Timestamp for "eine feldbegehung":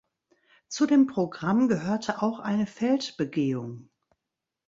2.39-3.91